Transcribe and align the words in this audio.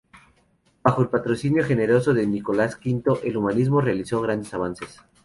Bajo 0.83 1.03
el 1.03 1.09
patrocinio 1.09 1.63
generoso 1.63 2.15
de 2.15 2.25
Nicolás 2.25 2.79
V, 2.83 3.03
el 3.23 3.37
humanismo 3.37 3.81
realizó 3.81 4.19
grandes 4.19 4.51
avances. 4.51 4.99